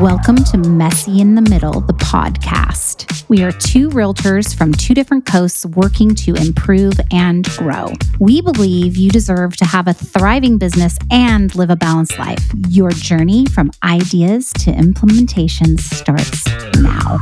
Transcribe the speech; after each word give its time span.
Welcome 0.00 0.42
to 0.46 0.58
Messy 0.58 1.20
in 1.20 1.36
the 1.36 1.40
Middle, 1.40 1.80
the 1.80 1.92
podcast. 1.92 3.28
We 3.28 3.44
are 3.44 3.52
two 3.52 3.90
realtors 3.90 4.52
from 4.54 4.72
two 4.72 4.92
different 4.92 5.24
coasts 5.24 5.64
working 5.64 6.16
to 6.16 6.34
improve 6.34 6.94
and 7.12 7.44
grow. 7.50 7.92
We 8.18 8.40
believe 8.40 8.96
you 8.96 9.08
deserve 9.08 9.56
to 9.58 9.64
have 9.64 9.86
a 9.86 9.94
thriving 9.94 10.58
business 10.58 10.98
and 11.12 11.54
live 11.54 11.70
a 11.70 11.76
balanced 11.76 12.18
life. 12.18 12.44
Your 12.68 12.90
journey 12.90 13.46
from 13.46 13.70
ideas 13.84 14.52
to 14.60 14.72
implementation 14.72 15.78
starts 15.78 16.44
now. 16.80 17.18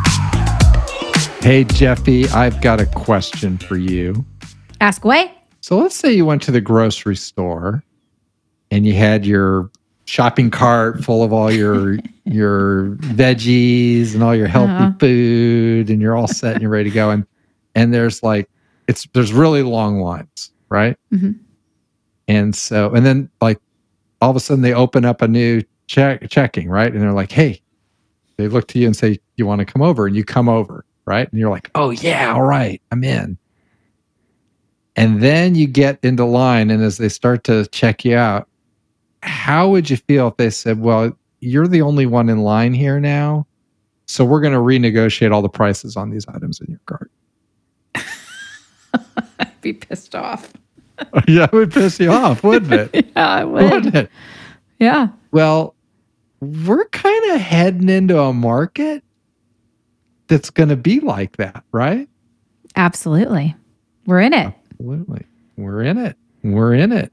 Hey, 1.43 1.65
Jefi, 1.65 2.33
I've 2.33 2.63
got 2.63 2.81
a 2.81 2.87
question 2.87 3.59
for 3.59 3.77
you. 3.77 4.25
Ask 4.81 5.05
away. 5.05 5.31
So 5.61 5.77
let's 5.77 5.95
say 5.95 6.15
you 6.15 6.25
went 6.25 6.41
to 6.45 6.51
the 6.51 6.63
grocery 6.63 7.17
store 7.17 7.85
and 8.71 8.87
you 8.87 8.95
had 8.95 9.27
your 9.27 9.71
shopping 10.05 10.51
cart 10.51 11.03
full 11.05 11.23
of 11.23 11.33
all 11.33 11.51
your 11.51 11.99
your 12.25 12.97
veggies 12.97 14.15
and 14.15 14.23
all 14.23 14.35
your 14.35 14.47
healthy 14.49 14.73
Uh-huh. 14.73 14.93
food 14.99 15.91
and 15.91 16.01
you're 16.01 16.17
all 16.17 16.29
set 16.29 16.55
and 16.55 16.63
you're 16.63 16.71
ready 16.71 16.91
to 16.91 16.95
go. 16.95 17.11
And 17.11 17.27
and 17.75 17.93
there's 17.95 18.23
like 18.23 18.49
it's 18.89 19.07
there's 19.15 19.33
really 19.33 19.63
long 19.63 20.01
lines 20.01 20.51
right? 20.69 20.97
Mhm. 21.13 21.39
and 22.29 22.55
so 22.55 22.93
and 22.95 23.05
then 23.07 23.29
like 23.41 23.59
all 24.21 24.31
of 24.31 24.37
a 24.37 24.41
sudden 24.41 24.63
they 24.63 24.73
open 24.75 25.05
up 25.05 25.23
a 25.23 25.29
new 25.29 25.63
check 25.87 26.29
checking 26.31 26.69
right? 26.69 26.93
And 26.93 27.01
they're 27.03 27.13
like 27.13 27.33
hey 27.33 27.61
they 28.39 28.49
look 28.49 28.67
to 28.69 28.79
you 28.79 28.87
and 28.87 28.97
say 28.97 29.19
you 29.37 29.47
want 29.47 29.59
to 29.61 29.65
come 29.65 29.83
over? 29.83 30.07
And 30.07 30.17
you 30.17 30.25
come 30.25 30.49
over 30.49 30.85
right? 31.05 31.31
And 31.31 31.39
you're 31.41 31.51
like 31.51 31.71
oh 31.75 31.91
yeah 31.91 32.33
all 32.35 32.43
right 32.43 32.81
i'm 32.91 33.03
in. 33.05 33.37
And 34.97 35.23
then 35.23 35.55
you 35.55 35.67
get 35.67 35.99
into 36.03 36.25
line 36.25 36.71
and 36.71 36.83
as 36.83 36.99
they 36.99 37.09
start 37.09 37.45
to 37.45 37.67
check 37.69 38.05
you 38.05 38.17
out 38.17 38.49
how 39.23 39.69
would 39.71 39.89
you 39.91 39.97
feel 39.97 40.29
if 40.29 40.37
they 40.37 40.51
said 40.51 40.81
well 40.81 41.17
you're 41.41 41.67
the 41.69 41.83
only 41.83 42.07
one 42.07 42.29
in 42.29 42.39
line 42.43 42.73
here 42.75 42.99
now 43.01 43.47
so 44.07 44.25
we're 44.25 44.41
going 44.41 44.53
to 44.53 44.59
renegotiate 44.59 45.33
all 45.33 45.43
the 45.43 45.49
prices 45.49 45.97
on 45.97 46.11
these 46.11 46.27
items 46.29 46.61
in 46.61 46.67
your 46.71 46.81
cart 46.87 47.11
I'd 49.39 49.61
be 49.61 49.73
pissed 49.73 50.15
off. 50.15 50.53
yeah 51.29 51.45
it 51.45 51.53
would 51.53 51.73
piss 51.73 51.99
you 51.99 52.11
off 52.11 52.45
wouldn't 52.45 52.73
it 52.73 53.07
Yeah, 53.17 53.29
I 53.29 53.45
wouldn't 53.45 53.95
it 53.95 54.11
Yeah. 54.79 55.09
well 55.33 55.75
we're 56.41 56.87
kind 56.87 57.33
of 57.33 57.41
heading 57.41 57.89
into 57.89 58.19
a 58.21 58.33
market 58.33 59.03
that's 60.29 60.51
going 60.51 60.69
to 60.69 60.77
be 60.77 61.01
like 61.01 61.37
that 61.39 61.65
right 61.73 62.09
Absolutely. 62.75 63.55
We're 64.07 64.21
in 64.23 64.33
it. 64.33 64.55
Absolutely. 64.73 65.27
We're 65.59 65.83
in 65.83 65.99
it. 65.99 66.17
We're 66.43 66.73
in 66.73 66.91
it. 66.91 67.13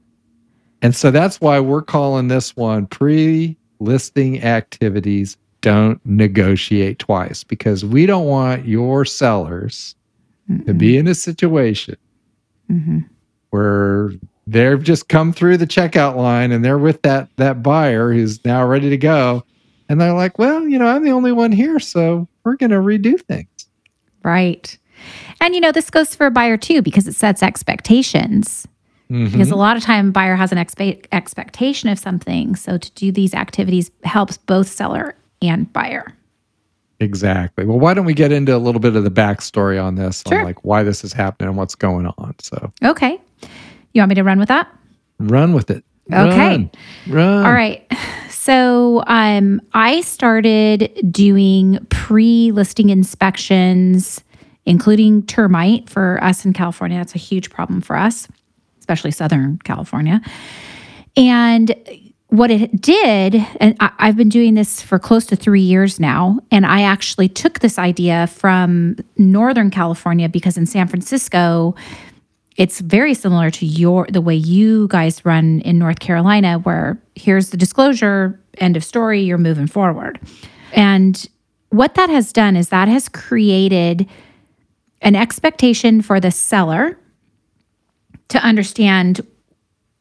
And 0.82 0.94
so 0.96 1.10
that's 1.10 1.40
why 1.40 1.60
we're 1.60 1.82
calling 1.82 2.28
this 2.28 2.56
one 2.56 2.86
pre 2.86 3.56
listing 3.80 4.42
activities 4.42 5.36
don't 5.60 6.00
negotiate 6.06 6.98
twice 6.98 7.44
because 7.44 7.84
we 7.84 8.06
don't 8.06 8.26
want 8.26 8.66
your 8.66 9.04
sellers 9.04 9.94
to 10.66 10.74
be 10.74 10.96
in 10.96 11.06
a 11.06 11.14
situation 11.14 11.96
Mhm. 12.70 13.04
where 13.50 14.10
they've 14.46 14.82
just 14.82 15.08
come 15.08 15.32
through 15.32 15.58
the 15.58 15.66
checkout 15.66 16.16
line 16.16 16.50
and 16.50 16.64
they're 16.64 16.78
with 16.78 17.02
that 17.02 17.28
that 17.36 17.62
buyer 17.62 18.12
who's 18.12 18.44
now 18.44 18.66
ready 18.66 18.90
to 18.90 18.96
go 18.96 19.44
and 19.88 20.00
they're 20.00 20.12
like 20.12 20.38
well 20.38 20.66
you 20.66 20.76
know 20.78 20.86
i'm 20.88 21.04
the 21.04 21.10
only 21.12 21.30
one 21.30 21.52
here 21.52 21.78
so 21.78 22.26
we're 22.44 22.56
going 22.56 22.70
to 22.70 22.76
redo 22.78 23.20
things 23.20 23.46
Right. 24.22 24.76
And 25.40 25.54
you 25.54 25.60
know, 25.62 25.72
this 25.72 25.88
goes 25.88 26.14
for 26.14 26.26
a 26.26 26.30
buyer 26.30 26.56
too 26.58 26.82
because 26.82 27.06
it 27.06 27.14
sets 27.14 27.42
expectations. 27.42 28.66
Because 29.10 29.48
Mhm. 29.48 29.52
a 29.52 29.56
lot 29.56 29.76
of 29.76 29.82
time 29.82 30.12
buyer 30.12 30.36
has 30.36 30.52
an 30.52 30.58
expe- 30.58 31.04
expectation 31.10 31.88
of 31.88 31.98
something. 31.98 32.54
So 32.54 32.78
to 32.78 32.90
do 32.92 33.10
these 33.10 33.34
activities 33.34 33.90
helps 34.04 34.36
both 34.38 34.68
seller 34.68 35.16
and 35.42 35.70
buyer. 35.72 36.12
Exactly. 37.00 37.64
Well, 37.64 37.78
why 37.80 37.94
don't 37.94 38.04
we 38.04 38.14
get 38.14 38.30
into 38.30 38.54
a 38.54 38.58
little 38.58 38.80
bit 38.80 38.94
of 38.94 39.04
the 39.04 39.10
backstory 39.10 39.82
on 39.82 39.94
this, 39.94 40.22
Sure. 40.28 40.38
on 40.40 40.44
like 40.44 40.64
why 40.64 40.82
this 40.82 41.02
is 41.02 41.12
happening 41.12 41.48
and 41.48 41.56
what's 41.58 41.74
going 41.74 42.06
on. 42.06 42.34
So 42.40 42.72
Okay. 42.84 43.18
You 43.92 44.00
want 44.02 44.10
me 44.10 44.14
to 44.16 44.22
run 44.24 44.38
with 44.38 44.48
that? 44.48 44.68
run 45.18 45.52
with 45.54 45.70
it. 45.70 45.84
Okay. 46.12 46.56
Run. 46.56 46.70
Run. 47.08 47.46
All 47.46 47.52
right. 47.52 47.82
So 48.32 49.02
um, 49.06 49.60
I 49.74 50.00
started 50.00 50.90
doing 51.10 51.78
pre 51.90 52.50
listing 52.52 52.88
inspections, 52.88 54.24
including 54.64 55.24
termite 55.24 55.90
for 55.90 56.18
us 56.24 56.44
in 56.46 56.54
California. 56.54 56.96
That's 56.96 57.14
a 57.14 57.18
huge 57.18 57.50
problem 57.50 57.80
for 57.82 57.96
us, 57.96 58.28
especially 58.90 59.12
Southern 59.12 59.56
California. 59.58 60.20
And 61.16 61.72
what 62.26 62.50
it 62.50 62.80
did, 62.80 63.36
and 63.60 63.76
I, 63.78 63.92
I've 63.98 64.16
been 64.16 64.28
doing 64.28 64.54
this 64.54 64.82
for 64.82 64.98
close 64.98 65.26
to 65.26 65.36
three 65.36 65.60
years 65.60 66.00
now, 66.00 66.40
and 66.50 66.66
I 66.66 66.82
actually 66.82 67.28
took 67.28 67.60
this 67.60 67.78
idea 67.78 68.26
from 68.26 68.96
Northern 69.16 69.70
California 69.70 70.28
because 70.28 70.56
in 70.56 70.66
San 70.66 70.88
Francisco, 70.88 71.76
it's 72.56 72.80
very 72.80 73.14
similar 73.14 73.48
to 73.52 73.66
your 73.66 74.08
the 74.10 74.20
way 74.20 74.34
you 74.34 74.88
guys 74.88 75.24
run 75.24 75.60
in 75.60 75.78
North 75.78 76.00
Carolina, 76.00 76.58
where 76.58 77.00
here's 77.14 77.50
the 77.50 77.56
disclosure, 77.56 78.40
end 78.58 78.76
of 78.76 78.82
story, 78.82 79.20
you're 79.20 79.38
moving 79.38 79.68
forward. 79.68 80.18
And 80.72 81.28
what 81.68 81.94
that 81.94 82.10
has 82.10 82.32
done 82.32 82.56
is 82.56 82.70
that 82.70 82.88
has 82.88 83.08
created 83.08 84.08
an 85.00 85.14
expectation 85.14 86.02
for 86.02 86.18
the 86.18 86.32
seller 86.32 86.98
to 88.30 88.38
understand 88.44 89.20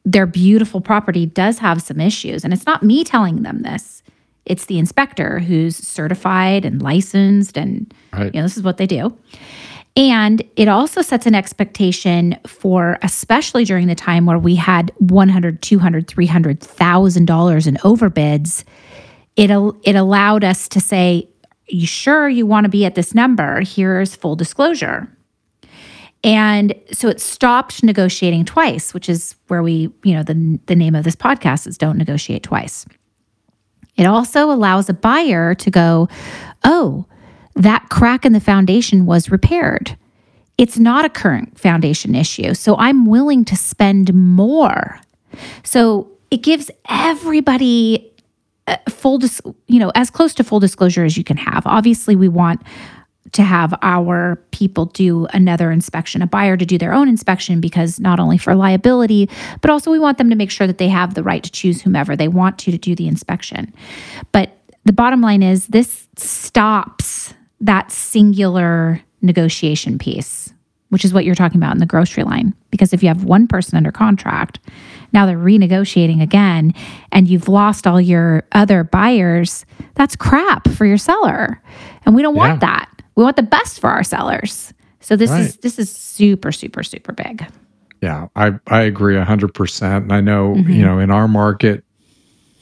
their 0.05 0.25
beautiful 0.25 0.81
property 0.81 1.25
does 1.25 1.59
have 1.59 1.81
some 1.81 1.99
issues. 1.99 2.43
And 2.43 2.53
it's 2.53 2.65
not 2.65 2.81
me 2.83 3.03
telling 3.03 3.43
them 3.43 3.61
this. 3.61 4.01
It's 4.45 4.65
the 4.65 4.79
inspector 4.79 5.39
who's 5.39 5.75
certified 5.75 6.65
and 6.65 6.81
licensed 6.81 7.57
and 7.57 7.93
Right. 8.13 8.33
you 8.33 8.39
know, 8.39 8.45
this 8.47 8.57
is 8.57 8.63
what 8.63 8.77
they 8.77 8.87
do. 8.87 9.15
And 9.95 10.41
it 10.55 10.67
also 10.67 11.01
sets 11.01 11.25
an 11.25 11.35
expectation 11.35 12.37
for, 12.47 12.97
especially 13.01 13.65
during 13.65 13.87
the 13.87 13.95
time 13.95 14.25
where 14.25 14.39
we 14.39 14.55
had 14.55 14.91
100, 14.99 15.61
200, 15.61 16.07
300,000 16.07 17.25
dollars 17.25 17.67
in 17.67 17.75
overbids. 17.77 18.63
It 19.35 19.51
it 19.83 19.95
allowed 19.95 20.43
us 20.43 20.67
to 20.69 20.79
say, 20.79 21.27
"You 21.67 21.85
sure 21.87 22.29
you 22.29 22.45
want 22.45 22.65
to 22.65 22.69
be 22.69 22.85
at 22.85 22.95
this 22.95 23.13
number? 23.13 23.61
Here's 23.61 24.15
full 24.15 24.35
disclosure." 24.35 25.09
And 26.23 26.75
so 26.91 27.07
it 27.07 27.21
stopped 27.21 27.83
negotiating 27.83 28.45
twice, 28.45 28.93
which 28.93 29.07
is 29.07 29.35
where 29.47 29.63
we, 29.63 29.89
you 30.03 30.13
know, 30.13 30.23
the 30.23 30.59
the 30.65 30.75
name 30.75 30.95
of 30.95 31.03
this 31.03 31.15
podcast 31.15 31.67
is 31.67 31.77
"Don't 31.77 31.97
Negotiate 31.97 32.43
Twice." 32.43 32.85
It 33.95 34.05
also 34.05 34.51
allows 34.51 34.89
a 34.89 34.93
buyer 34.93 35.55
to 35.55 35.71
go, 35.71 36.09
"Oh, 36.63 37.05
that 37.55 37.89
crack 37.89 38.25
in 38.25 38.33
the 38.33 38.39
foundation 38.39 39.05
was 39.05 39.31
repaired. 39.31 39.97
It's 40.57 40.77
not 40.77 41.05
a 41.05 41.09
current 41.09 41.57
foundation 41.57 42.15
issue. 42.15 42.53
So 42.53 42.75
I'm 42.77 43.05
willing 43.05 43.45
to 43.45 43.55
spend 43.55 44.13
more. 44.13 44.99
So 45.63 46.11
it 46.31 46.41
gives 46.43 46.69
everybody 46.89 48.11
uh, 48.67 48.77
full, 48.89 49.19
dis- 49.19 49.41
you 49.67 49.79
know, 49.79 49.91
as 49.95 50.09
close 50.09 50.33
to 50.35 50.43
full 50.43 50.59
disclosure 50.59 51.03
as 51.03 51.17
you 51.17 51.23
can 51.23 51.37
have. 51.37 51.65
Obviously, 51.65 52.15
we 52.15 52.27
want 52.27 52.61
to 53.33 53.43
have 53.43 53.73
our 53.81 54.37
people 54.51 54.85
do 54.85 55.25
another 55.33 55.71
inspection, 55.71 56.21
a 56.21 56.27
buyer 56.27 56.57
to 56.57 56.65
do 56.65 56.77
their 56.77 56.93
own 56.93 57.07
inspection, 57.07 57.61
because 57.61 57.99
not 57.99 58.19
only 58.19 58.37
for 58.37 58.55
liability, 58.55 59.29
but 59.61 59.69
also 59.69 59.91
we 59.91 59.99
want 59.99 60.17
them 60.17 60.29
to 60.29 60.35
make 60.35 60.51
sure 60.51 60.67
that 60.67 60.77
they 60.77 60.89
have 60.89 61.13
the 61.13 61.23
right 61.23 61.43
to 61.43 61.51
choose 61.51 61.81
whomever 61.81 62.15
they 62.15 62.27
want 62.27 62.57
to 62.59 62.71
to 62.71 62.77
do 62.77 62.95
the 62.95 63.07
inspection. 63.07 63.73
But 64.31 64.57
the 64.85 64.93
bottom 64.93 65.21
line 65.21 65.43
is 65.43 65.67
this 65.67 66.07
stops 66.15 67.33
that 67.61 67.91
singular 67.91 69.01
negotiation 69.21 69.99
piece, 69.99 70.53
which 70.89 71.05
is 71.05 71.13
what 71.13 71.25
you're 71.25 71.35
talking 71.35 71.57
about 71.59 71.73
in 71.73 71.79
the 71.79 71.85
grocery 71.85 72.23
line. 72.23 72.53
Because 72.71 72.93
if 72.93 73.03
you 73.03 73.09
have 73.09 73.23
one 73.23 73.47
person 73.47 73.77
under 73.77 73.91
contract, 73.91 74.59
now 75.11 75.25
they're 75.25 75.37
renegotiating 75.37 76.21
again, 76.21 76.73
and 77.11 77.27
you've 77.27 77.47
lost 77.49 77.85
all 77.85 77.99
your 77.99 78.43
other 78.53 78.83
buyers, 78.83 79.65
that's 79.95 80.15
crap 80.15 80.67
for 80.69 80.85
your 80.85 80.97
seller. 80.97 81.61
And 82.05 82.15
we 82.15 82.21
don't 82.21 82.35
want 82.35 82.53
Yeah. 82.53 82.59
that. 82.69 82.88
We 83.19 83.23
want 83.25 83.35
the 83.35 83.43
best 83.43 83.81
for 83.81 83.89
our 83.89 84.01
sellers. 84.01 84.73
So 85.01 85.17
this 85.17 85.29
is 85.29 85.57
this 85.57 85.77
is 85.77 85.91
super, 85.91 86.53
super, 86.53 86.83
super 86.83 87.11
big. 87.11 87.45
Yeah, 88.01 88.27
I, 88.37 88.53
I 88.67 88.83
agree 88.83 89.15
100%. 89.15 89.97
And 89.97 90.13
I 90.13 90.21
know, 90.21 90.55
Mhm. 90.55 90.73
you 90.73 90.85
know, 90.85 90.99
in 90.99 91.11
our 91.11 91.27
market, 91.27 91.83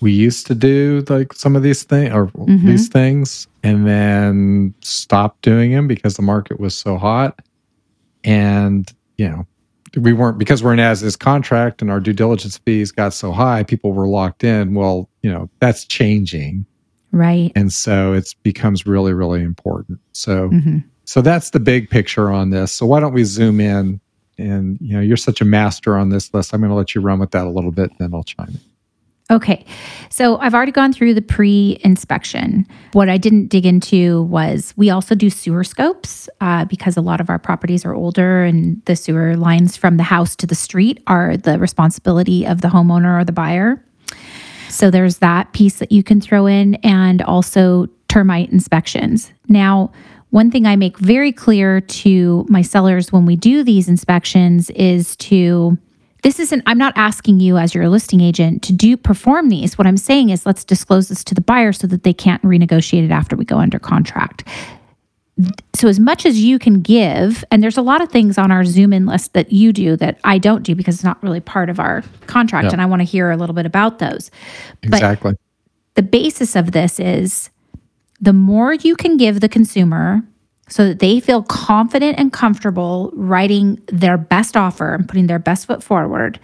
we 0.02 0.12
used 0.12 0.48
to 0.48 0.56
do 0.56 1.04
like 1.10 1.34
some 1.34 1.56
of 1.56 1.62
these 1.62 1.84
things 1.84 2.12
or 2.12 2.30
Mhm. 2.30 2.66
these 2.66 2.88
things 2.88 3.46
and 3.62 3.86
then 3.86 4.74
stopped 4.82 5.44
doing 5.44 5.74
them 5.74 5.88
because 5.88 6.16
the 6.16 6.24
market 6.24 6.60
was 6.60 6.74
so 6.74 6.98
hot. 6.98 7.40
And, 8.24 8.92
you 9.20 9.30
know, 9.30 9.46
we 9.96 10.12
weren't 10.12 10.40
because 10.40 10.64
we're 10.64 10.74
an 10.74 10.80
as 10.80 11.04
is 11.04 11.16
contract 11.16 11.84
and 11.84 11.92
our 11.92 12.00
due 12.00 12.14
diligence 12.14 12.58
fees 12.66 12.92
got 12.92 13.14
so 13.14 13.32
high, 13.32 13.62
people 13.62 13.94
were 13.94 14.08
locked 14.08 14.44
in. 14.44 14.74
Well, 14.74 15.08
you 15.22 15.32
know, 15.32 15.52
that's 15.60 15.86
changing. 15.86 16.66
Right. 17.12 17.52
And 17.56 17.72
so 17.72 18.14
it 18.14 18.36
becomes 18.44 18.86
really, 18.86 19.14
really 19.14 19.42
important. 19.42 20.00
So, 20.12 20.50
Mhm. 20.50 20.84
so 21.06 21.22
that's 21.22 21.52
the 21.52 21.60
big 21.60 21.90
picture 21.90 22.32
on 22.32 22.50
this. 22.50 22.72
So 22.72 22.86
why 22.86 23.00
don't 23.00 23.14
we 23.14 23.24
zoom 23.24 23.60
in? 23.60 24.00
And 24.38 24.78
you 24.82 24.94
know, 24.94 25.02
you're 25.02 25.18
such 25.18 25.42
a 25.42 25.46
master 25.46 25.98
on 25.98 26.10
this 26.10 26.34
list. 26.34 26.54
I'm 26.54 26.60
going 26.62 26.70
to 26.70 26.76
let 26.76 26.94
you 26.94 27.02
run 27.02 27.20
with 27.20 27.32
that 27.32 27.48
a 27.48 27.50
little 27.50 27.72
bit, 27.72 27.90
and 27.90 28.00
then 28.00 28.14
I'll 28.14 28.24
chime 28.24 28.50
in. 28.50 28.60
Okay. 29.30 29.66
So 30.10 30.38
I've 30.38 30.54
already 30.54 30.72
gone 30.72 30.94
through 30.94 31.14
the 31.14 31.22
pre 31.22 31.78
inspection. 31.84 32.66
What 32.94 33.10
I 33.10 33.18
didn't 33.18 33.48
dig 33.48 33.66
into 33.66 34.22
was 34.24 34.74
we 34.78 34.90
also 34.90 35.16
do 35.16 35.30
sewer 35.30 35.66
scopes 35.66 36.30
uh, 36.40 36.64
because 36.66 36.96
a 36.96 37.02
lot 37.02 37.20
of 37.20 37.30
our 37.30 37.38
properties 37.40 37.84
are 37.84 37.94
older 37.94 38.44
and 38.44 38.82
the 38.86 38.96
sewer 38.96 39.36
lines 39.36 39.76
from 39.76 39.98
the 39.98 40.04
house 40.04 40.34
to 40.38 40.48
the 40.48 40.56
street 40.56 41.04
are 41.08 41.36
the 41.36 41.60
responsibility 41.60 42.46
of 42.46 42.62
the 42.62 42.70
homeowner 42.70 43.20
or 43.20 43.26
the 43.26 43.34
buyer. 43.34 43.84
So 44.70 44.92
there's 44.92 45.18
that 45.20 45.54
piece 45.54 45.80
that 45.80 45.92
you 45.92 46.04
can 46.04 46.22
throw 46.22 46.46
in 46.46 46.76
and 46.76 47.22
also 47.22 47.88
termite 48.08 48.50
inspections. 48.52 49.32
Now, 49.48 49.92
one 50.30 50.52
thing 50.52 50.66
I 50.66 50.76
make 50.76 50.98
very 50.98 51.32
clear 51.32 51.82
to 51.82 52.46
my 52.50 52.62
sellers 52.62 53.12
when 53.12 53.26
we 53.26 53.36
do 53.36 53.64
these 53.64 53.88
inspections 53.88 54.70
is 54.72 55.16
to 55.18 55.78
this 56.24 56.40
isn't 56.40 56.64
i'm 56.66 56.78
not 56.78 56.94
asking 56.96 57.40
you 57.40 57.58
as 57.58 57.74
your 57.74 57.88
listing 57.88 58.22
agent 58.22 58.64
to 58.64 58.74
do 58.74 58.98
perform 58.98 59.50
these 59.50 59.78
what 59.78 59.88
i'm 59.88 59.98
saying 59.98 60.30
is 60.30 60.46
let's 60.46 60.64
disclose 60.64 61.10
this 61.10 61.24
to 61.24 61.36
the 61.36 61.42
buyer 61.42 61.72
so 61.72 61.88
that 61.88 62.04
they 62.04 62.14
can't 62.14 62.42
renegotiate 62.42 63.06
it 63.06 63.12
after 63.12 63.36
we 63.36 63.46
go 63.46 63.58
under 63.60 63.80
contract 63.80 64.44
so 65.76 65.88
as 65.88 66.00
much 66.00 66.26
as 66.26 66.40
you 66.40 66.58
can 66.58 66.82
give 66.82 67.44
and 67.52 67.62
there's 67.62 67.78
a 67.78 67.82
lot 67.82 68.02
of 68.02 68.10
things 68.10 68.38
on 68.38 68.52
our 68.52 68.66
zoom 68.66 68.92
in 68.92 69.06
list 69.06 69.34
that 69.34 69.52
you 69.52 69.72
do 69.72 69.96
that 69.96 70.20
i 70.24 70.38
don't 70.38 70.64
do 70.64 70.74
because 70.74 70.96
it's 70.96 71.04
not 71.04 71.22
really 71.22 71.40
part 71.40 71.70
of 71.70 71.80
our 71.80 72.04
contract 72.26 72.72
and 72.74 72.82
i 72.82 72.86
want 72.86 73.00
to 73.00 73.06
hear 73.06 73.30
a 73.30 73.38
little 73.38 73.54
bit 73.54 73.66
about 73.66 74.00
those 74.00 74.32
Exactly. 74.84 75.36
the 75.94 76.02
basis 76.02 76.56
of 76.56 76.72
this 76.72 77.00
is 77.00 77.50
the 78.20 78.34
more 78.34 78.74
you 78.74 78.96
can 78.96 79.18
give 79.18 79.42
the 79.42 79.50
consumer 79.50 80.24
so 80.70 80.88
that 80.88 81.00
they 81.00 81.20
feel 81.20 81.44
confident 81.44 82.20
and 82.20 82.34
comfortable 82.34 83.12
writing 83.14 83.82
their 83.88 84.18
best 84.18 84.58
offer 84.58 84.94
and 84.94 85.08
putting 85.08 85.28
their 85.28 85.40
best 85.40 85.66
foot 85.66 85.82
forward, 85.82 86.40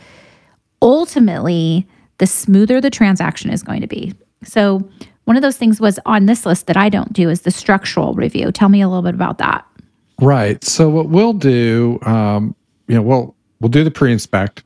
ultimately, 0.81 1.87
the 2.19 2.27
smoother 2.27 2.79
the 2.79 2.89
transaction 2.89 3.49
is 3.51 3.63
going 3.63 3.81
to 3.81 3.87
be. 3.87 4.13
So, 4.43 4.87
one 5.25 5.35
of 5.35 5.41
those 5.41 5.57
things 5.57 5.79
was 5.79 5.99
on 6.05 6.25
this 6.25 6.45
list 6.45 6.67
that 6.67 6.77
I 6.77 6.89
don't 6.89 7.13
do 7.13 7.29
is 7.29 7.41
the 7.41 7.51
structural 7.51 8.13
review. 8.13 8.51
Tell 8.51 8.69
me 8.69 8.81
a 8.81 8.87
little 8.89 9.03
bit 9.03 9.13
about 9.15 9.37
that. 9.37 9.65
Right. 10.21 10.63
So 10.63 10.89
what 10.89 11.09
we'll 11.09 11.33
do, 11.33 11.99
um, 12.03 12.55
you 12.87 12.95
know, 12.95 13.01
we'll 13.01 13.35
we'll 13.59 13.69
do 13.69 13.83
the 13.83 13.91
pre-inspect, 13.91 14.63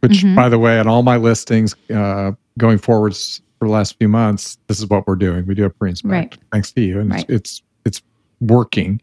which, 0.00 0.22
Mhm. 0.22 0.36
by 0.36 0.48
the 0.48 0.58
way, 0.58 0.78
on 0.78 0.86
all 0.86 1.02
my 1.02 1.16
listings 1.16 1.74
uh, 1.92 2.32
going 2.58 2.78
forwards 2.78 3.42
for 3.58 3.66
the 3.66 3.72
last 3.72 3.98
few 3.98 4.08
months, 4.08 4.56
this 4.68 4.78
is 4.78 4.86
what 4.88 5.06
we're 5.06 5.16
doing. 5.16 5.44
We 5.46 5.54
do 5.54 5.64
a 5.64 5.70
pre-inspect, 5.70 6.10
Right. 6.12 6.38
thanks 6.52 6.70
to 6.72 6.80
you, 6.80 7.00
and 7.00 7.10
Right. 7.10 7.24
it's, 7.28 7.62
it's 7.84 8.00
it's 8.00 8.02
working. 8.40 9.00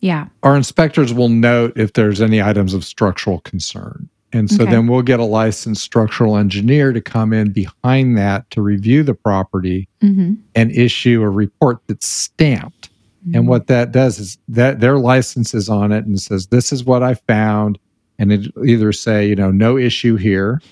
Yeah. 0.00 0.26
Our 0.42 0.56
inspectors 0.56 1.12
will 1.12 1.28
note 1.28 1.72
if 1.76 1.92
there's 1.92 2.20
any 2.20 2.40
items 2.42 2.72
of 2.74 2.84
structural 2.84 3.40
concern, 3.40 4.08
and 4.32 4.50
so 4.50 4.62
Okay. 4.62 4.70
then 4.72 4.86
we'll 4.86 5.02
get 5.02 5.18
a 5.20 5.24
licensed 5.24 5.82
structural 5.82 6.36
engineer 6.36 6.92
to 6.92 7.00
come 7.00 7.32
in 7.32 7.52
behind 7.52 8.16
that 8.18 8.48
to 8.50 8.62
review 8.62 9.02
the 9.02 9.14
property 9.14 9.88
Mm-hmm. 10.02 10.34
and 10.54 10.70
issue 10.72 11.20
a 11.22 11.28
report 11.28 11.78
that's 11.86 12.06
stamped. 12.08 12.88
And 13.34 13.46
what 13.46 13.66
that 13.66 13.92
does 13.92 14.18
is 14.18 14.38
that 14.48 14.80
their 14.80 14.98
license 14.98 15.52
is 15.52 15.68
on 15.68 15.92
it 15.92 16.06
and 16.06 16.18
says, 16.18 16.46
This 16.46 16.72
is 16.72 16.84
what 16.84 17.02
I 17.02 17.14
found. 17.14 17.78
And 18.18 18.32
it 18.32 18.50
either 18.66 18.92
say, 18.92 19.28
you 19.28 19.36
know, 19.36 19.50
no 19.50 19.76
issue 19.76 20.16
here 20.16 20.62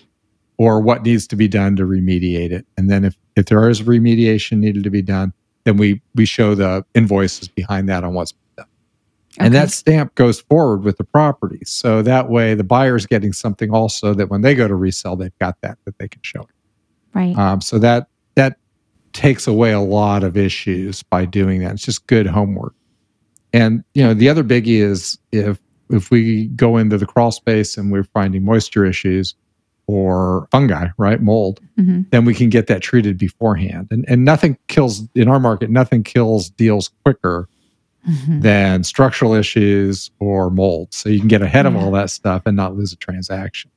or 0.56 0.80
what 0.80 1.02
needs 1.02 1.26
to 1.28 1.36
be 1.36 1.46
done 1.46 1.76
to 1.76 1.84
remediate 1.84 2.50
it. 2.50 2.64
And 2.78 2.90
then 2.90 3.04
if, 3.04 3.16
if 3.36 3.46
there 3.46 3.68
is 3.68 3.82
remediation 3.82 4.58
needed 4.58 4.82
to 4.84 4.90
be 4.90 5.02
done, 5.02 5.34
then 5.64 5.76
we 5.76 6.00
we 6.14 6.24
show 6.24 6.54
the 6.54 6.84
invoices 6.94 7.48
behind 7.48 7.86
that 7.90 8.02
on 8.02 8.14
what's 8.14 8.32
been. 9.38 9.46
And 9.46 9.54
Okay. 9.54 9.64
that 9.64 9.70
stamp 9.70 10.14
goes 10.14 10.40
forward 10.40 10.82
with 10.84 10.96
the 10.98 11.04
property. 11.04 11.60
So 11.64 12.02
that 12.02 12.28
way 12.28 12.54
the 12.54 12.64
buyer's 12.64 13.06
getting 13.06 13.32
something 13.32 13.70
also 13.70 14.14
that 14.14 14.28
when 14.30 14.42
they 14.42 14.54
go 14.54 14.68
to 14.68 14.74
resell, 14.74 15.16
they've 15.16 15.38
got 15.40 15.56
that 15.62 15.78
that 15.84 15.98
they 15.98 16.08
can 16.08 16.20
show. 16.22 16.46
right. 17.14 17.36
Um, 17.36 17.60
so 17.60 17.78
that 17.78 18.08
that 18.34 18.58
takes 19.12 19.46
away 19.46 19.72
a 19.72 19.80
lot 19.80 20.22
of 20.22 20.36
issues 20.36 21.02
by 21.02 21.24
doing 21.24 21.60
that. 21.60 21.72
It's 21.72 21.84
just 21.84 22.06
good 22.06 22.26
homework. 22.26 22.74
And 23.52 23.82
you 23.94 24.02
know, 24.04 24.14
the 24.14 24.28
other 24.28 24.44
biggie 24.44 24.80
is 24.80 25.18
if 25.32 25.58
if 25.90 26.10
we 26.10 26.48
go 26.48 26.76
into 26.76 26.98
the 26.98 27.06
crawl 27.06 27.32
space 27.32 27.76
and 27.78 27.90
we're 27.90 28.04
finding 28.04 28.44
moisture 28.44 28.84
issues 28.84 29.34
or 29.86 30.46
fungi, 30.50 30.88
right, 30.98 31.20
mold, 31.22 31.60
hmm 31.76 32.02
then 32.10 32.24
we 32.26 32.34
can 32.34 32.48
get 32.50 32.66
that 32.68 32.82
treated 32.82 33.16
beforehand. 33.18 33.88
And 33.90 34.04
and 34.08 34.24
nothing 34.24 34.58
kills 34.68 35.08
in 35.14 35.28
our 35.28 35.40
market, 35.40 35.70
nothing 35.70 36.02
kills 36.04 36.50
deals 36.50 36.90
quicker 37.04 37.48
hmm 38.08 38.40
than 38.40 38.84
structural 38.84 39.34
issues 39.34 40.10
or 40.18 40.50
mold. 40.50 40.94
So 40.94 41.08
you 41.08 41.18
can 41.18 41.28
get 41.28 41.42
ahead 41.42 41.66
of 41.66 41.76
all 41.76 41.90
that 41.92 42.08
stuff 42.10 42.42
and 42.46 42.56
not 42.56 42.76
lose 42.76 42.92
a 42.92 42.96
transaction. 42.96 43.70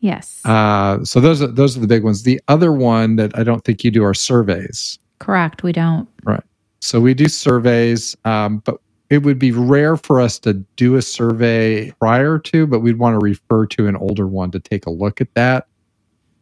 Yes. 0.00 0.44
Uh, 0.44 1.04
so 1.04 1.20
those 1.20 1.40
are 1.40 1.46
those 1.46 1.76
are 1.76 1.80
the 1.80 1.86
big 1.86 2.04
ones. 2.04 2.24
The 2.24 2.40
other 2.48 2.72
one 2.72 3.16
that 3.16 3.38
I 3.38 3.44
don't 3.44 3.64
think 3.64 3.84
you 3.84 3.90
do 3.90 4.04
are 4.04 4.14
surveys. 4.14 4.98
Correct. 5.20 5.62
We 5.62 5.72
don't. 5.72 6.08
Right. 6.24 6.42
So 6.80 7.00
we 7.00 7.14
do 7.14 7.28
surveys, 7.28 8.16
um, 8.24 8.58
but 8.58 8.78
it 9.08 9.22
would 9.22 9.38
be 9.38 9.52
rare 9.52 9.96
for 9.96 10.20
us 10.20 10.38
to 10.40 10.54
do 10.76 10.96
a 10.96 11.02
survey 11.02 11.92
prior 12.00 12.38
to, 12.40 12.66
but 12.66 12.80
we'd 12.80 12.98
want 12.98 13.18
to 13.18 13.24
refer 13.24 13.66
to 13.66 13.86
an 13.86 13.94
older 13.96 14.26
one 14.26 14.50
to 14.50 14.58
take 14.58 14.86
a 14.86 14.90
look 14.90 15.20
at 15.20 15.32
that 15.34 15.68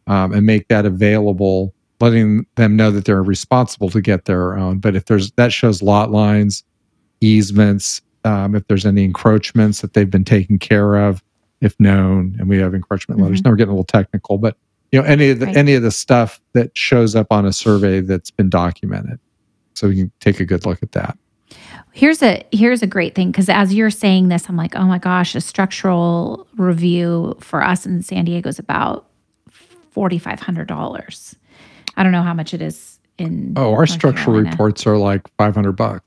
um, 0.07 0.33
and 0.33 0.45
make 0.45 0.67
that 0.69 0.85
available, 0.85 1.75
letting 1.99 2.45
them 2.55 2.75
know 2.75 2.89
that 2.89 3.05
they're 3.05 3.21
responsible 3.21 3.89
to 3.89 4.01
get 4.01 4.25
their 4.25 4.57
own. 4.57 4.79
But 4.79 4.95
if 4.95 5.05
there's 5.05 5.31
that 5.33 5.53
shows 5.53 5.83
lot 5.83 6.09
lines, 6.09 6.63
easements, 7.21 8.01
um, 8.25 8.55
if 8.55 8.67
there's 8.67 8.85
any 8.85 9.03
encroachments 9.03 9.81
that 9.81 9.93
they've 9.93 10.09
been 10.09 10.25
taken 10.25 10.59
care 10.59 10.95
of, 10.97 11.23
if 11.61 11.79
known, 11.79 12.35
and 12.39 12.49
we 12.49 12.57
have 12.57 12.73
encroachment 12.73 13.21
letters. 13.21 13.43
Now 13.43 13.51
we're 13.51 13.55
getting 13.55 13.69
a 13.71 13.73
little 13.75 13.83
technical, 13.85 14.37
but 14.37 14.57
you 14.91 14.99
know 15.01 15.07
any 15.07 15.29
of 15.29 15.39
the 15.39 15.45
Right. 15.45 15.55
any 15.57 15.73
of 15.75 15.83
the 15.83 15.91
stuff 15.91 16.41
that 16.53 16.77
shows 16.77 17.15
up 17.15 17.27
on 17.31 17.45
a 17.45 17.53
survey 17.53 18.01
that's 18.01 18.29
been 18.31 18.49
documented 18.49 19.19
so 19.73 19.87
we 19.87 19.95
can 19.95 20.11
take 20.19 20.39
a 20.39 20.45
good 20.45 20.65
look 20.65 20.83
at 20.83 20.91
that. 20.91 21.17
Here's 21.93 22.21
a 22.23 22.43
here's 22.51 22.81
a 22.81 22.87
great 22.87 23.15
thing 23.15 23.31
because 23.31 23.47
as 23.49 23.73
you're 23.73 23.89
saying 23.89 24.29
this, 24.29 24.49
I'm 24.49 24.57
like, 24.57 24.75
oh 24.75 24.83
my 24.85 24.97
gosh, 24.97 25.35
a 25.35 25.41
structural 25.41 26.47
review 26.57 27.35
for 27.39 27.63
us 27.63 27.85
in 27.85 28.01
San 28.01 28.25
Diego 28.25 28.49
is 28.49 28.59
about 28.59 29.05
forty 29.91 30.17
five 30.17 30.39
hundred 30.39 30.67
dollars. 30.67 31.35
I 31.97 32.03
don't 32.03 32.11
know 32.13 32.23
how 32.23 32.33
much 32.33 32.53
it 32.53 32.61
is 32.61 32.99
in. 33.17 33.53
Oh, 33.57 33.71
our 33.71 33.77
North 33.77 33.89
structural 33.91 34.25
Carolina. 34.35 34.49
reports 34.51 34.87
are 34.87 34.97
like 34.97 35.29
500 35.37 35.73
bucks 35.73 36.05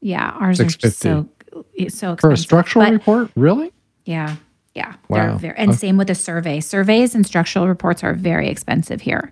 Yeah, 0.00 0.30
ours 0.30 0.60
are 0.60 0.64
just 0.64 0.98
so 1.00 1.28
so 1.52 1.64
expensive. 1.76 2.20
for 2.20 2.30
a 2.32 2.36
structural 2.36 2.84
But- 2.86 2.92
report. 2.92 3.30
Really? 3.36 3.72
Yeah, 4.04 4.36
yeah, 4.74 4.94
they're 5.10 5.30
Wow. 5.32 5.38
very, 5.38 5.56
and 5.58 5.70
Okay. 5.70 5.78
same 5.78 5.96
with 5.96 6.08
the 6.08 6.14
survey. 6.14 6.60
Surveys 6.60 7.14
and 7.14 7.26
structural 7.26 7.66
reports 7.68 8.02
are 8.04 8.14
very 8.14 8.48
expensive 8.48 9.00
here. 9.00 9.30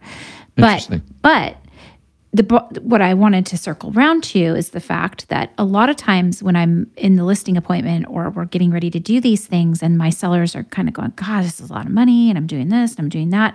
But 0.57 0.89
but 1.23 1.57
the 2.33 2.43
what 2.83 3.01
I 3.01 3.15
wanted 3.15 3.47
to 3.47 3.57
circle 3.57 3.93
around 3.97 4.23
to 4.25 4.39
is 4.39 4.71
the 4.71 4.81
fact 4.81 5.29
that 5.29 5.53
a 5.56 5.65
lot 5.65 5.89
of 5.89 5.96
times 5.96 6.43
when 6.43 6.56
I'm 6.56 6.89
in 6.96 7.17
the 7.17 7.25
listing 7.25 7.56
appointment 7.56 8.06
or 8.08 8.29
we're 8.31 8.44
getting 8.46 8.70
ready 8.70 8.91
to 8.91 8.99
do 9.01 9.20
these 9.20 9.46
things, 9.46 9.82
and 9.82 9.96
my 9.96 10.11
sellers 10.11 10.55
are 10.56 10.65
kind 10.65 10.89
of 10.89 10.94
going, 10.94 11.13
"God, 11.17 11.44
this 11.44 11.61
is 11.61 11.70
a 11.70 11.73
lot 11.73 11.87
of 11.87 11.93
money," 11.93 12.29
and 12.29 12.37
I'm 12.37 12.46
doing 12.46 12.69
this 12.69 12.93
and 12.96 13.01
I'm 13.05 13.08
doing 13.08 13.31
that. 13.31 13.55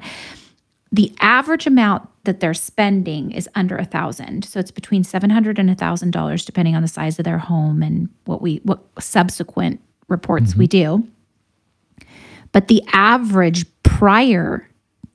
The 0.91 1.13
average 1.19 1.67
amount 1.67 2.07
that 2.25 2.39
they're 2.39 2.53
spending 2.53 3.31
is 3.31 3.49
under 3.55 3.77
a 3.77 3.85
thousand, 3.85 4.45
so 4.45 4.59
it's 4.59 4.71
between 4.71 5.03
seven 5.03 5.29
hundred 5.29 5.57
and 5.57 5.69
a 5.69 5.75
thousand 5.75 6.11
dollars, 6.11 6.45
depending 6.45 6.75
on 6.75 6.81
the 6.81 6.87
size 6.87 7.17
of 7.17 7.25
their 7.25 7.37
home 7.37 7.81
and 7.81 8.09
what 8.25 8.41
we 8.41 8.57
what 8.63 8.83
subsequent 8.99 9.79
reports 10.07 10.55
we 10.55 10.67
mm-hmm. 10.67 11.01
do. 11.01 12.07
But 12.51 12.67
the 12.67 12.83
average 12.91 13.65
prior 13.83 14.67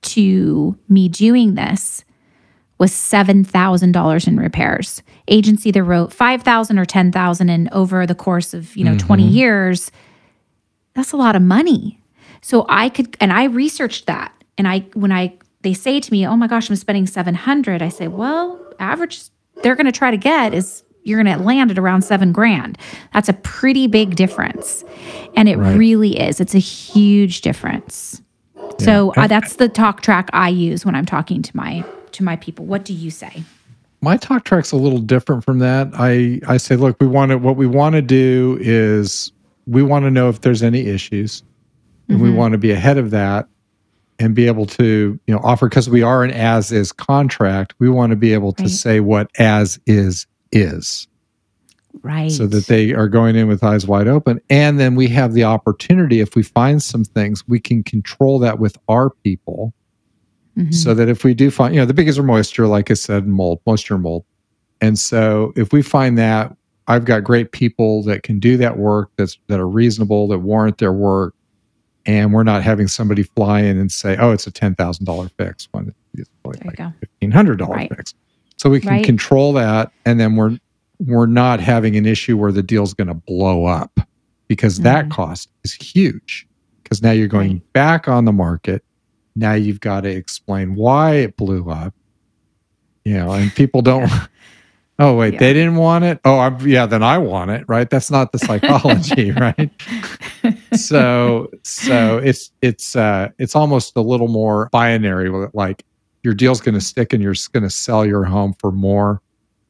to 0.02 0.78
me 0.88 1.09
doing 1.09 1.54
this 1.54 2.04
was 2.78 2.92
$7,000 2.92 4.28
in 4.28 4.37
repairs. 4.37 5.02
Agency 5.28 5.71
either 5.71 5.83
wrote 5.83 6.12
5,000 6.12 6.78
or 6.78 6.85
10,000 6.85 7.49
and 7.49 7.68
over 7.73 8.06
the 8.06 8.14
course 8.14 8.52
of, 8.52 8.76
you 8.76 8.85
know, 8.85 8.92
mm-hmm. 8.92 9.06
20 9.06 9.26
years, 9.26 9.90
that's 10.95 11.12
a 11.12 11.16
lot 11.16 11.37
of 11.37 11.42
money. 11.42 12.00
So 12.42 12.66
I 12.68 12.90
could 12.90 13.16
and 13.21 13.33
I 13.33 13.45
researched 13.45 14.06
that 14.06 14.33
and 14.59 14.68
I 14.68 14.80
when 14.92 15.11
I 15.11 15.37
they 15.66 15.75
say 15.75 15.99
to 15.99 16.12
me, 16.12 16.25
"Oh 16.25 16.37
my 16.37 16.46
gosh, 16.46 16.70
I'm 16.70 16.76
spending 16.76 17.08
700." 17.08 17.82
I 17.82 17.88
say, 17.88 18.06
"Well, 18.06 18.56
average 18.78 19.20
they're 19.64 19.75
going 19.75 19.87
to 19.87 19.92
try 19.92 20.12
to 20.12 20.16
get 20.16 20.54
is 20.54 20.85
you're 21.02 21.20
going 21.23 21.37
to 21.37 21.42
land 21.42 21.70
at 21.73 21.78
around 21.78 22.02
7 22.02 22.30
grand. 22.30 22.78
That's 23.12 23.28
a 23.28 23.32
pretty 23.32 23.88
big 23.88 24.14
difference." 24.14 24.85
And 25.35 25.49
it 25.49 25.56
Right. 25.58 25.76
really 25.76 26.20
is. 26.20 26.40
It's 26.40 26.54
a 26.54 26.61
huge 26.61 27.40
difference. 27.40 28.23
So 28.78 29.12
uh, 29.16 29.26
that's 29.26 29.56
the 29.56 29.68
talk 29.68 30.02
track 30.02 30.28
I 30.32 30.50
use 30.50 30.87
when 30.87 30.94
I'm 30.94 31.06
talking 31.06 31.42
to 31.42 31.56
my 31.56 31.85
to 32.12 32.23
my 32.23 32.37
people. 32.37 32.64
What 32.64 32.85
do 32.85 32.92
you 32.92 33.11
say? 33.11 33.42
My 34.02 34.16
talk 34.16 34.44
track's 34.44 34.70
a 34.70 34.76
little 34.76 35.00
different 35.00 35.42
from 35.44 35.58
that. 35.58 35.88
I 35.94 36.40
I 36.46 36.58
say, 36.58 36.76
look, 36.76 36.96
we 37.00 37.08
want 37.08 37.30
to 37.32 37.38
what 37.38 37.56
we 37.56 37.66
want 37.66 37.94
to 37.94 38.02
do 38.02 38.56
is 38.61 39.32
we 39.66 39.82
want 39.82 40.04
to 40.04 40.12
know 40.12 40.28
if 40.28 40.42
there's 40.42 40.62
any 40.62 40.87
issues, 40.87 41.42
and 42.08 42.20
we 42.20 42.28
Mhm. 42.28 42.37
want 42.37 42.52
to 42.52 42.58
be 42.58 42.70
ahead 42.70 42.99
of 42.99 43.11
that 43.11 43.49
and 44.18 44.35
be 44.35 44.46
able 44.46 44.66
to 44.66 45.18
you 45.26 45.35
know 45.35 45.40
offer 45.44 45.68
because 45.68 45.88
we 45.90 46.02
are 46.02 46.25
an 46.25 46.30
as 46.30 46.73
is 46.73 46.92
contract. 46.92 47.75
We 47.78 47.88
want 47.88 48.11
to 48.11 48.16
be 48.16 48.32
able 48.32 48.52
to 48.54 48.62
Right. 48.64 48.70
say 48.70 49.00
what 49.00 49.30
as 49.38 49.78
is 49.87 50.26
is. 50.52 51.06
Right. 52.02 52.30
so 52.30 52.46
that 52.46 52.66
they 52.66 52.92
are 52.92 53.08
going 53.08 53.37
in 53.37 53.49
with 53.49 53.64
eyes 53.64 53.87
wide 53.87 54.06
open. 54.06 54.38
And 54.50 54.78
then 54.78 54.96
we 54.96 55.08
have 55.08 55.32
the 55.32 55.44
opportunity, 55.44 56.20
if 56.20 56.37
we 56.37 56.42
find 56.42 56.82
some 56.82 57.04
things, 57.04 57.42
we 57.49 57.58
can 57.58 57.82
control 57.82 58.38
that 58.40 58.58
with 58.58 58.76
our 58.87 59.11
people 59.25 59.73
Mhm. 60.58 60.75
so 60.75 60.92
that 60.92 61.08
if 61.08 61.25
we 61.25 61.32
do 61.32 61.50
find, 61.50 61.75
you 61.75 61.80
know, 61.80 61.87
the 61.87 61.94
biggest 61.94 62.18
are 62.18 62.23
moisture, 62.23 62.66
like 62.66 62.90
I 62.90 62.94
said, 62.94 63.26
mold, 63.26 63.61
moisture, 63.66 63.96
mold. 63.99 64.25
And 64.82 64.99
so 64.99 65.52
if 65.56 65.73
we 65.73 65.80
find 65.80 66.18
that, 66.18 66.54
I've 66.87 67.06
got 67.06 67.25
great 67.25 67.50
people 67.52 68.02
that 68.04 68.23
can 68.23 68.38
do 68.38 68.58
that 68.58 68.76
work 68.78 69.08
that's 69.16 69.38
that 69.49 69.58
are 69.58 69.66
reasonable, 69.68 70.28
that 70.28 70.40
warrant 70.40 70.76
their 70.78 70.92
work, 70.92 71.35
and 72.07 72.33
we're 72.33 72.45
not 72.45 72.63
having 72.63 72.89
somebody 72.89 73.23
fly 73.25 73.61
in 73.61 73.79
and 73.79 73.91
say, 73.93 74.17
"Oh, 74.19 74.31
it's 74.33 74.47
a 74.47 74.51
ten 74.51 74.75
thousand 74.75 75.05
dollar 75.05 75.29
fix," 75.39 75.69
When 75.73 75.93
it's 76.15 76.31
really 76.45 76.59
like 76.65 76.79
fifteen 77.01 77.31
hundred 77.31 77.59
dollar 77.59 77.75
Right. 77.77 77.95
fix. 77.95 78.15
So 78.57 78.71
we 78.71 78.81
can 78.81 78.89
Right. 78.91 79.05
control 79.05 79.53
that, 79.55 79.93
and 80.05 80.19
then 80.19 80.37
we're 80.37 80.59
we're 81.01 81.27
not 81.27 81.61
having 81.61 81.95
an 81.97 82.07
issue 82.07 82.39
where 82.39 82.53
the 82.53 82.63
deal's 82.63 82.95
going 82.95 83.09
to 83.09 83.15
blow 83.15 83.67
up 83.67 84.01
because 84.49 84.79
that 84.81 85.07
Mhm. 85.07 85.11
cost 85.11 85.51
is 85.63 85.75
huge. 85.75 86.47
Because 86.83 87.03
now 87.03 87.11
you're 87.11 87.29
going 87.29 87.53
Right. 87.55 87.73
back 87.75 88.09
on 88.09 88.25
the 88.25 88.33
market. 88.33 88.83
Now 89.35 89.53
you've 89.53 89.81
got 89.81 90.03
to 90.03 90.09
explain 90.09 90.75
why 90.75 91.17
it 91.17 91.37
blew 91.37 91.69
up. 91.69 91.93
You 93.05 93.15
know, 93.19 93.33
and 93.33 93.55
people 93.55 93.83
don't. 93.83 94.11
Oh 94.99 95.15
wait, 95.15 95.35
Yeah. 95.35 95.41
they 95.41 95.53
didn't 95.53 95.76
want 95.76 96.05
it. 96.05 96.21
Oh, 96.25 96.38
I'm, 96.38 96.59
yeah, 96.67 96.87
then 96.87 97.03
I 97.03 97.19
want 97.19 97.50
it, 97.50 97.65
right? 97.69 97.88
That's 97.91 98.11
not 98.11 98.33
the 98.33 98.38
psychology, 98.38 99.31
right? 99.41 99.71
so 100.75 101.49
so 101.65 102.19
it's 102.19 102.50
it's 102.62 102.97
uh 102.97 103.29
it's 103.38 103.55
almost 103.57 103.97
a 103.97 104.00
little 104.00 104.29
more 104.29 104.69
binary 104.73 105.29
like 105.55 105.85
your 106.23 106.35
deal's 106.35 106.61
going 106.61 106.75
to 106.75 106.81
stick 106.81 107.12
and 107.12 107.23
you're 107.23 107.35
going 107.53 107.62
to 107.62 107.71
sell 107.71 108.05
your 108.05 108.25
home 108.25 108.55
for 108.59 108.73
more 108.73 109.21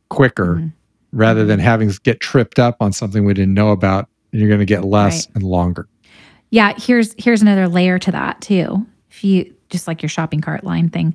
quicker 0.08 0.56
Mhm. 0.56 0.72
rather 1.12 1.44
than 1.44 1.58
Mhm. 1.60 1.64
having 1.64 1.90
to 1.90 2.00
get 2.00 2.20
tripped 2.20 2.58
up 2.58 2.76
on 2.80 2.92
something 2.92 3.24
we 3.24 3.34
didn't 3.34 3.54
know 3.54 3.70
about 3.72 4.08
and 4.32 4.40
you're 4.40 4.48
going 4.48 4.60
to 4.60 4.64
get 4.66 4.84
less 4.84 5.26
Right. 5.28 5.34
and 5.36 5.42
longer 5.44 5.88
Yeah, 6.50 6.72
here's 6.78 7.14
here's 7.18 7.42
another 7.42 7.68
layer 7.68 7.98
to 7.98 8.12
that 8.12 8.40
too. 8.40 8.86
If 9.10 9.24
you 9.24 9.52
just 9.70 9.88
like 9.88 10.00
your 10.02 10.08
shopping 10.08 10.40
cart 10.40 10.62
line 10.62 10.88
thing, 10.90 11.14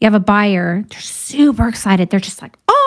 you 0.00 0.06
have 0.06 0.14
a 0.14 0.20
buyer, 0.20 0.84
they're 0.88 1.00
super 1.00 1.68
excited. 1.68 2.08
They're 2.10 2.18
just 2.20 2.40
like, 2.40 2.56
"Oh, 2.68 2.83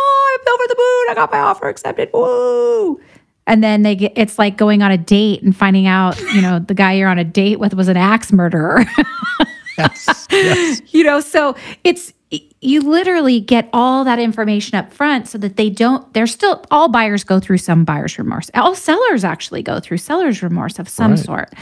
I'm 0.48 0.54
over 0.54 0.64
the 0.68 0.76
moon! 0.78 1.06
I 1.10 1.14
got 1.16 1.32
my 1.32 1.40
offer 1.40 1.68
accepted! 1.68 2.10
Woo!" 2.14 3.00
And 3.46 3.64
then 3.64 3.82
they 3.84 3.96
get 3.96 4.14
it's 4.16 4.38
like 4.38 4.58
going 4.58 4.82
on 4.82 4.92
a 4.92 4.98
date 4.98 5.42
and 5.42 5.56
finding 5.56 5.88
out, 5.88 6.20
you 6.34 6.42
know, 6.42 6.60
the 6.60 6.74
guy 6.74 6.94
you're 6.94 7.10
on 7.10 7.18
a 7.18 7.24
date 7.24 7.60
with 7.60 7.74
was 7.74 7.88
an 7.88 7.98
axe 7.98 8.32
murderer. 8.34 8.84
yes 9.78 10.28
yes 10.32 10.82
you 10.88 11.04
know, 11.04 11.20
so 11.20 11.56
it's 11.84 12.12
you 12.60 12.82
literally 12.82 13.40
get 13.40 13.70
all 13.72 14.04
that 14.04 14.20
information 14.20 14.78
up 14.78 14.92
front 14.92 15.28
so 15.30 15.38
that 15.38 15.56
they 15.56 15.70
don't 15.70 16.12
they're 16.14 16.28
still 16.28 16.62
all 16.72 16.90
buyers 16.90 17.24
go 17.24 17.40
through 17.40 17.58
some 17.60 17.86
buyer's 17.86 18.18
remorse 18.18 18.50
all 18.56 18.76
sellers 18.76 19.24
actually 19.24 19.62
go 19.64 19.80
through 19.80 19.98
seller's 19.98 20.44
remorse 20.44 20.78
of 20.78 20.90
some 20.90 21.12
Right. 21.12 21.20
sort 21.20 21.54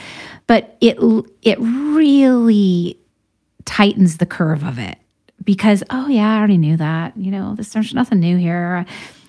but 0.47 0.75
it 0.81 0.97
it 1.43 1.57
really 1.59 2.97
tightens 3.65 4.17
the 4.17 4.25
curve 4.25 4.63
of 4.63 4.79
it 4.79 4.97
because 5.45 5.83
oh 5.89 6.07
yeah 6.07 6.33
i 6.33 6.37
already 6.37 6.57
knew 6.57 6.75
that 6.77 7.15
you 7.15 7.31
know 7.31 7.55
this, 7.55 7.69
there's 7.69 7.93
nothing 7.93 8.19
new 8.19 8.37
here. 8.37 8.85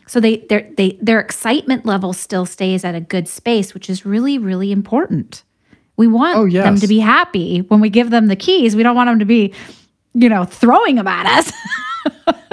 So 0.09 0.21
they 0.21 0.39
their 0.49 0.69
they 0.77 0.99
their 1.03 1.21
excitement 1.21 1.85
level 1.85 2.13
still 2.13 2.47
stays 2.47 2.85
at 2.85 2.95
a 2.95 3.01
good 3.01 3.27
space 3.29 3.75
which 3.75 3.91
is 3.91 4.07
really 4.07 4.39
really 4.39 4.73
important. 4.73 5.43
We 5.97 6.07
want 6.09 6.37
Oh, 6.39 6.49
them 6.49 6.77
to 6.77 6.87
be 6.87 6.99
happy. 6.99 7.61
When 7.61 7.81
we 7.81 7.89
give 7.91 8.11
them 8.11 8.27
the 8.29 8.37
keys 8.37 8.77
we 8.77 8.83
don't 8.83 8.95
want 8.97 9.09
them 9.09 9.19
to 9.19 9.25
be 9.25 9.53
you 10.15 10.29
know 10.29 10.45
throwing 10.45 10.95
them 10.97 11.07
at 11.09 11.27
us. 11.27 11.53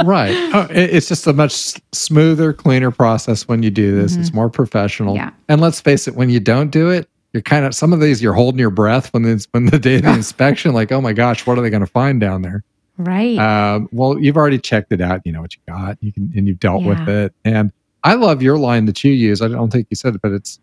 Right. 0.03 0.33
Oh, 0.55 0.67
it's 0.71 1.07
just 1.07 1.27
a 1.27 1.33
much 1.33 1.53
smoother 1.91 2.51
cleaner 2.53 2.89
process 2.89 3.47
when 3.47 3.61
you 3.61 3.69
do 3.69 3.95
this. 3.95 4.15
It's 4.15 4.33
more 4.33 4.49
professional. 4.49 5.13
Mm-hmm. 5.15 5.23
Yeah. 5.27 5.31
and 5.47 5.61
let's 5.61 5.79
face 5.79 6.07
it 6.07 6.15
when 6.15 6.29
you 6.31 6.39
don't 6.39 6.71
do 6.71 6.89
it 6.89 7.07
you're 7.33 7.41
kind 7.43 7.63
of 7.65 7.73
some 7.75 7.93
of 7.93 7.99
these 7.99 8.21
you're 8.21 8.33
holding 8.33 8.59
your 8.59 8.69
breath 8.71 9.13
when 9.13 9.25
it's 9.25 9.47
when 9.51 9.65
the 9.67 9.77
day 9.87 9.97
of 9.97 10.03
the 10.03 10.13
inspection 10.13 10.73
like 10.73 10.91
oh 10.91 10.99
my 11.01 11.13
gosh 11.13 11.45
what 11.45 11.57
are 11.57 11.61
they 11.61 11.69
going 11.69 11.81
to 11.81 11.87
find 11.87 12.19
down 12.19 12.41
there 12.41 12.63
right 12.97 13.37
Um, 13.37 13.89
well, 13.91 14.19
you've 14.19 14.37
already 14.37 14.59
checked 14.59 14.91
it 14.91 15.01
out. 15.01 15.21
You 15.25 15.31
know 15.31 15.41
what 15.41 15.53
you 15.55 15.61
got. 15.67 15.97
You 16.01 16.11
can 16.11 16.31
and 16.35 16.47
you've 16.47 16.59
dealt 16.59 16.83
with 16.83 17.07
it. 17.09 17.33
And 17.45 17.71
I 18.03 18.15
love 18.15 18.41
your 18.43 18.57
line 18.57 18.85
that 18.85 19.03
you 19.03 19.11
use. 19.13 19.41
I 19.41 19.47
don't 19.47 19.71
think 19.71 19.87
you 19.89 19.95
said 19.95 20.15
it, 20.15 20.21
but 20.21 20.31
it's 20.31 20.59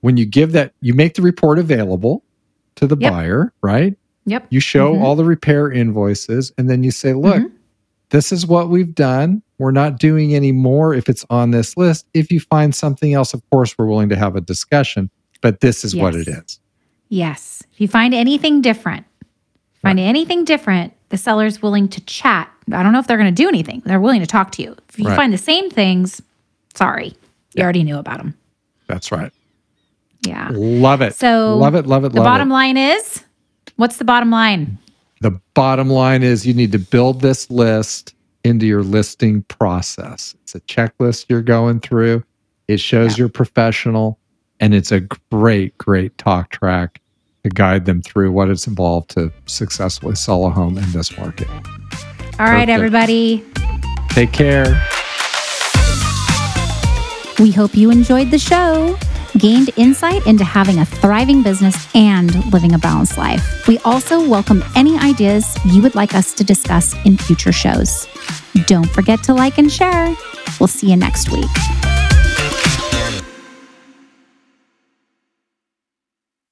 when 0.00 0.16
you 0.16 0.26
give 0.26 0.52
that, 0.52 0.72
you 0.80 0.94
make 0.94 1.14
the 1.14 1.22
report 1.22 1.58
available 1.58 2.22
to 2.76 2.86
the 2.86 2.96
Yep. 2.98 3.12
buyer, 3.12 3.52
right? 3.62 3.96
yep 4.26 4.46
You 4.50 4.60
show 4.60 4.94
Mhm. 4.94 5.00
all 5.02 5.16
the 5.16 5.24
repair 5.24 5.70
invoices, 5.72 6.52
and 6.58 6.68
then 6.68 6.82
you 6.84 6.90
say, 6.90 7.14
"Look, 7.14 7.36
Mhm. 7.42 7.50
this 8.10 8.30
is 8.30 8.46
what 8.46 8.68
we've 8.68 8.94
done. 8.94 9.42
We're 9.58 9.70
not 9.72 9.98
doing 9.98 10.34
any 10.34 10.52
more 10.52 10.92
if 10.94 11.08
it's 11.08 11.24
on 11.30 11.50
this 11.50 11.76
list. 11.76 12.06
If 12.14 12.30
you 12.30 12.38
find 12.40 12.74
something 12.74 13.14
else, 13.14 13.32
of 13.34 13.42
course, 13.50 13.76
we're 13.78 13.86
willing 13.86 14.08
to 14.10 14.16
have 14.16 14.36
a 14.36 14.40
discussion. 14.40 15.10
But 15.40 15.60
this 15.60 15.84
is 15.84 15.96
what 15.96 16.14
it 16.14 16.28
is. 16.28 16.34
Yes. 16.36 16.60
Yes. 17.08 17.62
If 17.72 17.80
you 17.80 17.88
find 17.88 18.12
anything 18.12 18.60
different, 18.60 19.06
find 19.82 19.98
anything 19.98 20.44
different, 20.44 20.92
the 21.10 21.16
seller's 21.16 21.62
willing 21.62 21.88
to 21.88 22.00
chat. 22.04 22.50
I 22.72 22.82
don't 22.82 22.92
know 22.92 22.98
if 22.98 23.06
they're 23.06 23.16
going 23.18 23.34
to 23.34 23.42
do 23.42 23.48
anything. 23.48 23.82
They're 23.84 24.00
willing 24.00 24.20
to 24.20 24.26
talk 24.26 24.50
to 24.52 24.62
you. 24.62 24.76
If 24.88 24.98
you 24.98 25.06
Right. 25.08 25.16
find 25.16 25.32
the 25.32 25.38
same 25.38 25.70
things, 25.70 26.20
sorry, 26.74 27.08
you 27.08 27.14
Yeah. 27.54 27.64
already 27.64 27.82
knew 27.84 27.96
about 27.98 28.18
them. 28.18 28.34
That's 28.86 29.10
right. 29.10 29.32
Yeah. 30.22 30.48
Love 30.52 31.00
it. 31.00 31.14
So 31.14 31.56
love 31.56 31.74
it. 31.74 31.86
Love 31.86 32.04
it. 32.04 32.10
The 32.12 32.16
love 32.20 32.24
bottom 32.26 32.50
it. 32.50 32.54
line 32.54 32.76
is, 32.76 33.22
what's 33.76 33.96
the 33.98 34.04
bottom 34.04 34.30
line? 34.30 34.78
The 35.20 35.38
bottom 35.54 35.88
line 35.88 36.22
is 36.22 36.46
you 36.46 36.54
need 36.54 36.72
to 36.72 36.78
build 36.78 37.20
this 37.20 37.50
list 37.50 38.14
into 38.44 38.66
your 38.66 38.82
listing 38.82 39.42
process. 39.44 40.34
It's 40.42 40.54
a 40.54 40.60
checklist 40.60 41.26
you're 41.28 41.42
going 41.42 41.80
through. 41.80 42.22
It 42.68 42.80
shows 42.80 43.12
Yeah. 43.12 43.22
you're 43.22 43.28
professional 43.28 44.18
and 44.60 44.74
it's 44.74 44.92
a 44.92 45.00
great, 45.30 45.76
great 45.78 46.16
talk 46.18 46.50
track 46.50 47.00
to 47.44 47.50
guide 47.50 47.84
them 47.86 48.02
through 48.02 48.32
what 48.32 48.50
it's 48.50 48.66
involved 48.66 49.10
to 49.10 49.32
successfully 49.46 50.14
sell 50.14 50.46
a 50.46 50.50
home 50.50 50.76
in 50.78 50.90
this 50.92 51.16
market. 51.16 51.48
All 51.48 52.46
right, 52.46 52.66
Perfect. 52.66 52.70
everybody. 52.70 53.44
Take 54.10 54.32
care. 54.32 54.84
We 57.38 57.52
hope 57.52 57.76
you 57.76 57.90
enjoyed 57.90 58.32
the 58.32 58.38
show, 58.38 58.98
gained 59.38 59.70
insight 59.76 60.26
into 60.26 60.42
having 60.42 60.78
a 60.80 60.84
thriving 60.84 61.42
business 61.42 61.86
and 61.94 62.34
living 62.52 62.74
a 62.74 62.78
balanced 62.78 63.16
life. 63.16 63.66
We 63.68 63.78
also 63.80 64.28
welcome 64.28 64.64
any 64.74 64.98
ideas 64.98 65.56
you 65.64 65.80
would 65.82 65.94
like 65.94 66.14
us 66.14 66.34
to 66.34 66.44
discuss 66.44 66.94
in 67.04 67.16
future 67.16 67.52
shows. 67.52 68.08
Don't 68.66 68.90
forget 68.90 69.22
to 69.24 69.34
like 69.34 69.58
and 69.58 69.70
share. 69.70 70.16
We'll 70.58 70.66
see 70.66 70.90
you 70.90 70.96
next 70.96 71.30
week. 71.30 71.46